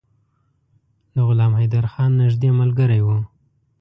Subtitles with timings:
[1.13, 3.17] د غلام حیدرخان نیژدې ملګری وو.